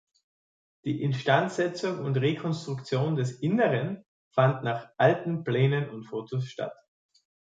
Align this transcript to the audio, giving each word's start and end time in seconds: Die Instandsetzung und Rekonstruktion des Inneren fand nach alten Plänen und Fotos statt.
Die 0.83 0.99
Instandsetzung 1.03 1.99
und 1.99 2.17
Rekonstruktion 2.17 3.15
des 3.17 3.33
Inneren 3.39 4.03
fand 4.31 4.63
nach 4.63 4.89
alten 4.97 5.43
Plänen 5.43 5.91
und 5.91 6.05
Fotos 6.05 6.47
statt. 6.49 6.73